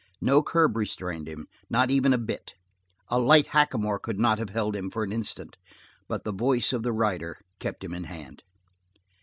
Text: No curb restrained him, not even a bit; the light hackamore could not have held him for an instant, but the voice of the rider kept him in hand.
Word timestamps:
No 0.19 0.41
curb 0.41 0.77
restrained 0.77 1.29
him, 1.29 1.45
not 1.69 1.91
even 1.91 2.11
a 2.11 2.17
bit; 2.17 2.55
the 3.11 3.19
light 3.19 3.45
hackamore 3.49 3.99
could 3.99 4.19
not 4.19 4.39
have 4.39 4.49
held 4.49 4.75
him 4.75 4.89
for 4.89 5.03
an 5.03 5.11
instant, 5.11 5.57
but 6.07 6.23
the 6.23 6.33
voice 6.33 6.73
of 6.73 6.81
the 6.81 6.91
rider 6.91 7.37
kept 7.59 7.83
him 7.83 7.93
in 7.93 8.05
hand. 8.05 8.41